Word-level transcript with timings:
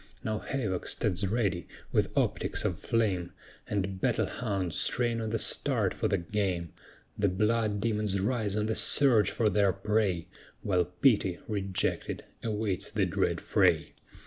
Now 0.23 0.39
havoc 0.39 0.87
stands 0.87 1.27
ready, 1.27 1.67
with 1.91 2.09
optics 2.17 2.65
of 2.65 2.79
flame, 2.79 3.33
And 3.67 4.01
battle 4.01 4.25
hounds 4.25 4.75
"strain 4.75 5.21
on 5.21 5.29
the 5.29 5.37
start" 5.37 5.93
for 5.93 6.07
the 6.07 6.17
game; 6.17 6.73
The 7.19 7.27
blood 7.29 7.79
demons 7.79 8.19
rise 8.19 8.55
on 8.55 8.65
the 8.65 8.73
surge 8.73 9.29
for 9.29 9.47
their 9.47 9.71
prey, 9.71 10.27
While 10.63 10.85
Pity, 10.85 11.37
rejected, 11.47 12.25
awaits 12.43 12.89
the 12.89 13.05
dread 13.05 13.41
fray. 13.41 13.93